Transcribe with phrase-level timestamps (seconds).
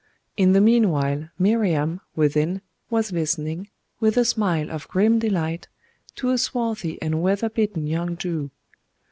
[0.35, 3.69] In the meanwhile, Miriam, within, was listening,
[3.99, 5.67] with a smile of grim delight,
[6.15, 8.49] to a swarthy and weather beaten young Jew.